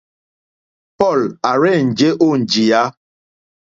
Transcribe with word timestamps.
Paul 0.97 1.21
à 1.49 1.51
rzênjé 1.59 2.07
ó 2.25 2.27
njìyá. 2.41 2.81